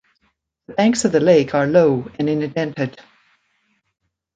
The 0.65 0.73
banks 0.73 1.05
of 1.05 1.11
the 1.11 1.19
lake 1.19 1.53
are 1.53 1.67
low 1.67 2.09
and 2.17 2.27
indented. 2.27 2.99